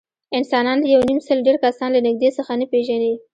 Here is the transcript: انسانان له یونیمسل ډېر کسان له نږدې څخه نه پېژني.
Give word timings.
انسانان 0.37 0.77
له 0.83 0.87
یونیمسل 0.95 1.37
ډېر 1.47 1.57
کسان 1.65 1.89
له 1.95 1.99
نږدې 2.07 2.29
څخه 2.37 2.51
نه 2.59 2.65
پېژني. 2.71 3.13